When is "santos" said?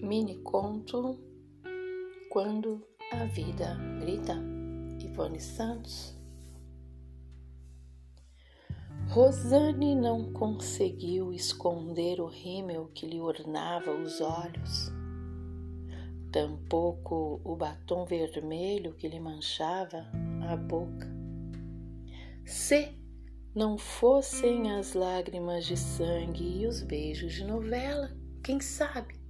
5.40-6.14